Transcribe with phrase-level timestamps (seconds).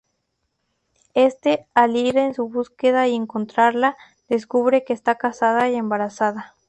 [1.13, 3.95] Éste, al ir en su búsqueda y encontrarla,
[4.29, 6.55] descubre que está casada y embarazada.